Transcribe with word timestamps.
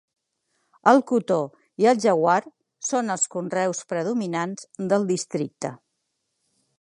El 0.91 1.01
cotó 1.11 1.37
i 1.83 1.89
el 1.91 1.99
jawar 2.05 2.37
són 2.87 3.15
els 3.17 3.27
conreus 3.35 3.83
predominants 3.93 4.67
del 4.95 5.09
districte. 5.15 5.75